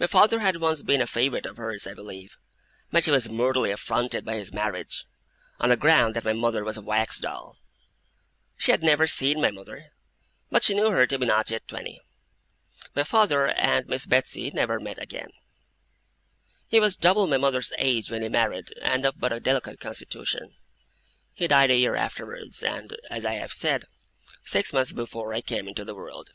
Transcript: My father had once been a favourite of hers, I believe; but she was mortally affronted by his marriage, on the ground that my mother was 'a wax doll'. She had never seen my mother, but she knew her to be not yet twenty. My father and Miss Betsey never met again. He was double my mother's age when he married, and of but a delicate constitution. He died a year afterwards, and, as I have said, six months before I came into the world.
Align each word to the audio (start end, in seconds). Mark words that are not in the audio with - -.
My 0.00 0.08
father 0.08 0.40
had 0.40 0.56
once 0.56 0.82
been 0.82 1.00
a 1.00 1.06
favourite 1.06 1.46
of 1.46 1.56
hers, 1.56 1.86
I 1.86 1.94
believe; 1.94 2.36
but 2.90 3.04
she 3.04 3.12
was 3.12 3.28
mortally 3.30 3.70
affronted 3.70 4.24
by 4.24 4.34
his 4.34 4.52
marriage, 4.52 5.04
on 5.60 5.68
the 5.68 5.76
ground 5.76 6.16
that 6.16 6.24
my 6.24 6.32
mother 6.32 6.64
was 6.64 6.76
'a 6.76 6.82
wax 6.82 7.20
doll'. 7.20 7.56
She 8.56 8.72
had 8.72 8.82
never 8.82 9.06
seen 9.06 9.40
my 9.40 9.52
mother, 9.52 9.92
but 10.50 10.64
she 10.64 10.74
knew 10.74 10.90
her 10.90 11.06
to 11.06 11.16
be 11.16 11.26
not 11.26 11.48
yet 11.48 11.68
twenty. 11.68 12.00
My 12.96 13.04
father 13.04 13.46
and 13.46 13.86
Miss 13.86 14.04
Betsey 14.04 14.50
never 14.50 14.80
met 14.80 14.98
again. 14.98 15.30
He 16.66 16.80
was 16.80 16.96
double 16.96 17.28
my 17.28 17.36
mother's 17.36 17.72
age 17.78 18.10
when 18.10 18.22
he 18.22 18.28
married, 18.28 18.72
and 18.82 19.06
of 19.06 19.16
but 19.20 19.32
a 19.32 19.38
delicate 19.38 19.78
constitution. 19.78 20.56
He 21.34 21.46
died 21.46 21.70
a 21.70 21.76
year 21.76 21.94
afterwards, 21.94 22.64
and, 22.64 22.96
as 23.10 23.24
I 23.24 23.34
have 23.34 23.52
said, 23.52 23.84
six 24.42 24.72
months 24.72 24.92
before 24.92 25.32
I 25.32 25.40
came 25.40 25.68
into 25.68 25.84
the 25.84 25.94
world. 25.94 26.30